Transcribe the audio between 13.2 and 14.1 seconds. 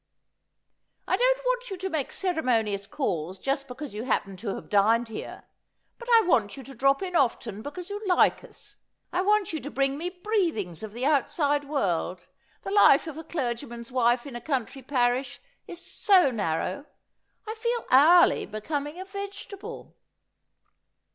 clergyman's